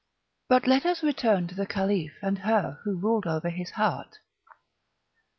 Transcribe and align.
But 0.49 0.65
let 0.65 0.83
us 0.83 1.03
return 1.03 1.45
to 1.45 1.53
the 1.53 1.67
Caliph 1.67 2.13
and 2.23 2.39
her 2.39 2.79
who 2.83 2.95
ruled 2.97 3.27
over 3.27 3.51
his 3.51 3.69
heart. 3.69 4.17